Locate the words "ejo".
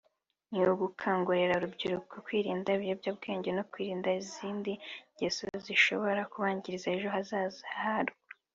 6.95-7.07